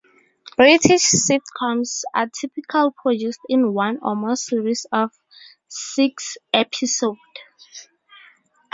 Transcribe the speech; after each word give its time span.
British 0.57 1.03
sitcoms 1.13 2.01
are 2.15 2.25
typically 2.27 2.89
produced 3.03 3.39
in 3.49 3.71
one 3.71 3.99
or 4.01 4.15
more 4.15 4.35
series 4.35 4.87
of 4.91 5.11
six 5.67 6.37
episodes. 6.51 7.19